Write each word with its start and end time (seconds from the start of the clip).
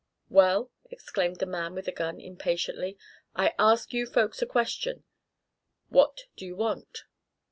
"Well," 0.29 0.71
exclaimed 0.89 1.35
the 1.35 1.45
man 1.45 1.75
with 1.75 1.85
the 1.85 1.91
gun, 1.91 2.19
impatiently, 2.19 2.97
"I 3.35 3.53
ask 3.59 3.93
you 3.93 4.07
folks 4.07 4.41
a 4.41 4.47
question. 4.47 5.03
What 5.89 6.23
do 6.35 6.43
you 6.43 6.55
want?" 6.55 7.03